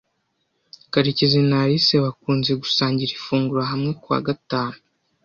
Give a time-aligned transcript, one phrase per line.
[0.91, 4.77] Karekezi na Alice bakunze gusangira ifunguro hamwe kuwa gatanu.